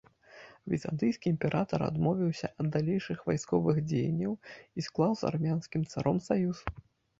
Візантыйскі 0.73 1.27
імператар 1.33 1.79
адмовіўся 1.89 2.47
ад 2.63 2.71
далейшых 2.77 3.17
вайсковых 3.29 3.77
дзеянняў 3.91 4.33
і 4.39 4.79
склаў 4.89 5.11
з 5.23 5.31
армянскім 5.33 5.89
царом 5.95 6.17
саюз. 6.33 6.57